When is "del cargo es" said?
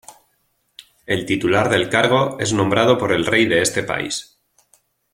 1.69-2.53